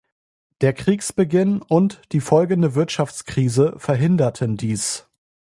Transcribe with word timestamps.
Der 0.61 0.73
Kriegsbeginn 0.73 1.61
und 1.61 2.01
die 2.11 2.21
folgende 2.21 2.73
Wirtschaftskrise 2.73 3.75
verhinderten 3.77 4.57
dies. 4.57 5.07